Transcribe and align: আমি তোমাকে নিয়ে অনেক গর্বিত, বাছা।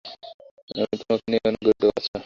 আমি 0.73 0.95
তোমাকে 1.01 1.25
নিয়ে 1.29 1.41
অনেক 1.43 1.61
গর্বিত, 1.61 1.83
বাছা। 1.87 2.15